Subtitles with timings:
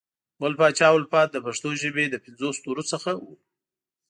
[0.39, 3.33] ګل پاچا الفت د پښنو ژبې له پنځو ستورو څخه وو